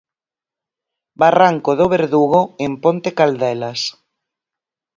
Barranco 1.21 1.71
do 1.79 1.85
Verdugo, 1.95 2.41
en 2.65 2.71
Ponte 2.83 3.09
Caldelas. 3.17 3.81